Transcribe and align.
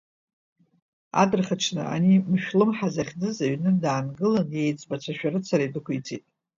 Адырхаҽны 1.21 1.83
ани 1.95 2.15
Мышәлымҳа 2.29 2.87
захьӡыз 2.95 3.37
аҩны 3.45 3.71
даангылан, 3.83 4.47
иеиҵбацәа 4.53 5.13
шәарыцара 5.17 5.63
идәықәиҵеит. 5.67 6.23